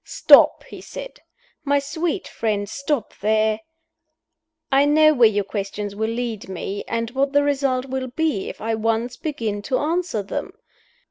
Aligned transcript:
"Stop!" 0.03 0.63
he 0.63 0.81
said. 0.81 1.19
"My 1.63 1.77
sweet 1.77 2.27
friend, 2.27 2.67
stop 2.67 3.13
there! 3.21 3.59
I 4.71 4.83
know 4.85 5.13
where 5.13 5.29
your 5.29 5.43
questions 5.43 5.95
will 5.95 6.09
lead 6.09 6.49
me, 6.49 6.83
and 6.87 7.11
what 7.11 7.33
the 7.33 7.43
result 7.43 7.85
will 7.85 8.07
be 8.07 8.49
if 8.49 8.59
I 8.61 8.73
once 8.73 9.15
begin 9.15 9.61
to 9.61 9.77
answer 9.77 10.23
them. 10.23 10.53